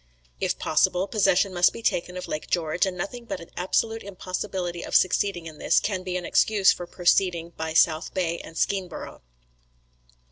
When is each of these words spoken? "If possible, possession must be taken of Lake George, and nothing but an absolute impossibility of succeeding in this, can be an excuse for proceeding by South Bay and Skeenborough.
"If 0.39 0.57
possible, 0.57 1.07
possession 1.07 1.53
must 1.53 1.71
be 1.71 1.83
taken 1.83 2.17
of 2.17 2.27
Lake 2.27 2.49
George, 2.49 2.87
and 2.87 2.97
nothing 2.97 3.25
but 3.25 3.39
an 3.39 3.51
absolute 3.55 4.01
impossibility 4.01 4.81
of 4.81 4.95
succeeding 4.95 5.45
in 5.45 5.59
this, 5.59 5.79
can 5.79 6.01
be 6.01 6.17
an 6.17 6.25
excuse 6.25 6.71
for 6.73 6.87
proceeding 6.87 7.51
by 7.51 7.73
South 7.75 8.11
Bay 8.11 8.39
and 8.39 8.55
Skeenborough. 8.57 9.21